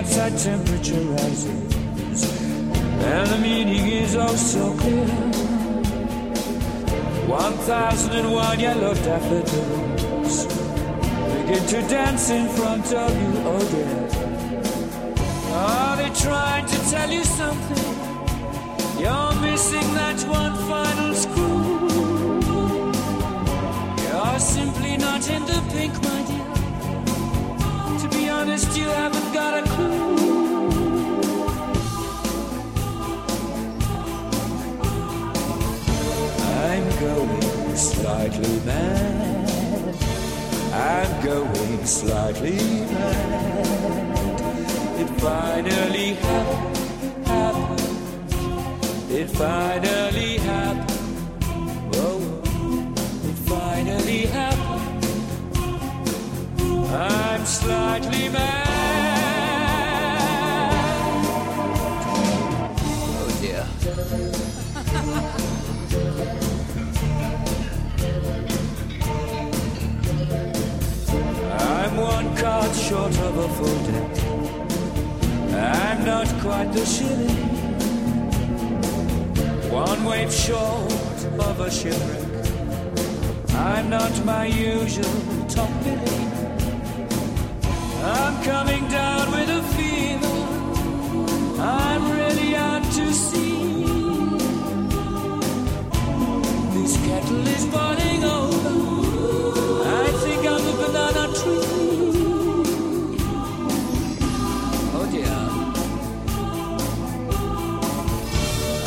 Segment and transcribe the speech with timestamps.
[0.00, 2.24] Outside temperature rises
[3.04, 5.04] and the meaning is oh so clear.
[7.28, 10.46] One thousand and one yellow daffodils
[11.34, 14.00] begin to dance in front of you, oh dear.
[15.52, 17.94] Are they trying to tell you something?
[19.02, 21.60] You're missing that one final screw.
[24.04, 26.29] You're simply not in the pink, my
[28.40, 30.70] honest, you haven't got a clue.
[36.64, 39.94] I'm going slightly mad.
[40.72, 42.56] I'm going slightly
[42.94, 44.40] mad.
[45.02, 46.14] It finally
[47.24, 47.80] happened.
[49.10, 49.99] It finally
[57.40, 58.68] I'm slightly mad.
[63.16, 63.64] Oh dear.
[71.56, 74.18] I'm one card short of a full deck.
[75.54, 77.48] I'm not quite the shilling.
[79.70, 80.92] One wave short
[81.40, 82.26] of a shipwreck.
[83.54, 86.49] I'm not my usual top billing.
[88.02, 90.26] I'm coming down with a fever.
[91.60, 93.84] I'm really out to sea.
[96.72, 99.84] This kettle is boiling over.
[99.84, 101.64] I think I'm the banana tree.
[104.96, 105.40] Oh dear.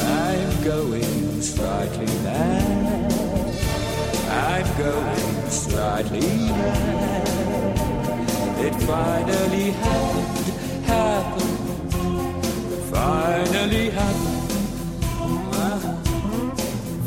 [0.10, 3.14] I'm going slightly mad.
[4.30, 7.73] I'm going slightly mad.
[8.66, 11.94] It finally happened, happened.
[12.92, 14.40] Finally happened.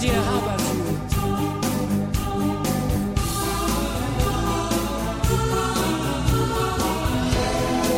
[0.00, 0.80] Dear, how about you?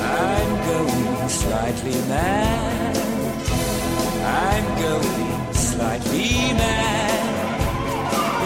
[0.03, 2.97] I'm going slightly mad.
[4.25, 6.31] I'm going slightly
[6.63, 7.23] mad.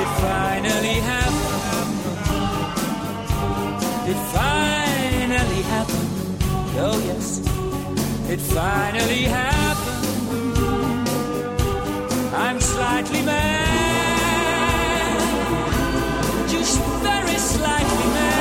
[0.01, 1.97] It finally happened.
[4.11, 6.11] It finally happened.
[6.79, 7.27] Oh, yes.
[8.29, 9.66] It finally happened.
[12.37, 13.67] I'm slightly mad.
[16.49, 18.37] Just very slightly mad.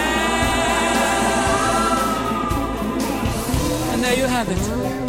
[3.94, 5.05] And there you have it.